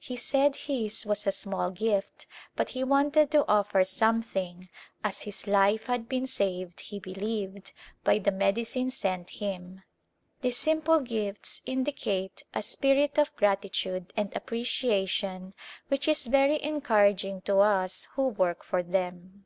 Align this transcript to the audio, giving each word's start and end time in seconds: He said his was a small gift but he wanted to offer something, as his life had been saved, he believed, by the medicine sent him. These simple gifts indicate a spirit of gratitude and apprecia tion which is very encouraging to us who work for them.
He 0.00 0.16
said 0.16 0.56
his 0.56 1.04
was 1.04 1.26
a 1.26 1.30
small 1.30 1.70
gift 1.70 2.26
but 2.56 2.70
he 2.70 2.82
wanted 2.82 3.30
to 3.32 3.46
offer 3.46 3.84
something, 3.84 4.70
as 5.04 5.20
his 5.20 5.46
life 5.46 5.84
had 5.88 6.08
been 6.08 6.26
saved, 6.26 6.80
he 6.80 6.98
believed, 6.98 7.72
by 8.02 8.18
the 8.18 8.30
medicine 8.30 8.88
sent 8.88 9.28
him. 9.28 9.82
These 10.40 10.56
simple 10.56 11.00
gifts 11.00 11.60
indicate 11.66 12.44
a 12.54 12.62
spirit 12.62 13.18
of 13.18 13.36
gratitude 13.36 14.10
and 14.16 14.32
apprecia 14.32 15.06
tion 15.06 15.52
which 15.88 16.08
is 16.08 16.28
very 16.28 16.62
encouraging 16.62 17.42
to 17.42 17.58
us 17.58 18.08
who 18.12 18.28
work 18.28 18.64
for 18.64 18.82
them. 18.82 19.44